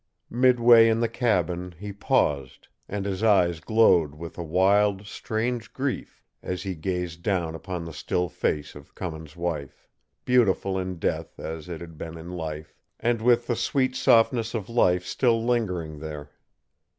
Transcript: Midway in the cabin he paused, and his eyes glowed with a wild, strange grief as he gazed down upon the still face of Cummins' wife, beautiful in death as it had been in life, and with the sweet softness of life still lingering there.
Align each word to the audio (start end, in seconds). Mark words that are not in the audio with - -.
Midway 0.33 0.87
in 0.89 0.99
the 0.99 1.07
cabin 1.07 1.75
he 1.77 1.93
paused, 1.93 2.67
and 2.89 3.05
his 3.05 3.21
eyes 3.21 3.59
glowed 3.59 4.15
with 4.15 4.35
a 4.39 4.43
wild, 4.43 5.05
strange 5.05 5.73
grief 5.73 6.23
as 6.41 6.63
he 6.63 6.73
gazed 6.73 7.21
down 7.21 7.53
upon 7.53 7.85
the 7.85 7.93
still 7.93 8.27
face 8.27 8.73
of 8.73 8.95
Cummins' 8.95 9.35
wife, 9.37 9.87
beautiful 10.25 10.79
in 10.79 10.97
death 10.97 11.39
as 11.39 11.69
it 11.69 11.81
had 11.81 11.99
been 11.99 12.17
in 12.17 12.31
life, 12.31 12.75
and 12.99 13.21
with 13.21 13.45
the 13.45 13.55
sweet 13.55 13.95
softness 13.95 14.55
of 14.55 14.69
life 14.69 15.05
still 15.05 15.45
lingering 15.45 15.99
there. 15.99 16.31